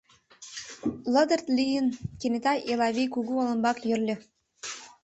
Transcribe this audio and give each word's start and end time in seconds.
Лыдырт 1.13 1.47
лийын, 1.57 1.87
кенета 2.19 2.53
Элавий 2.71 3.09
кугу 3.15 3.33
олымбак 3.41 3.77
йӧрльӧ. 3.89 4.15